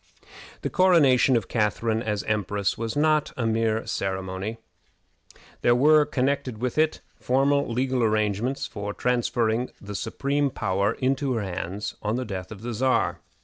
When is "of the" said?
12.51-12.73